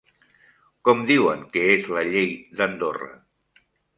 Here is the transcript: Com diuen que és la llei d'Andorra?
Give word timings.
Com 0.89 1.03
diuen 1.09 1.43
que 1.57 1.65
és 1.75 1.91
la 1.97 2.03
llei 2.09 2.33
d'Andorra? 2.61 3.13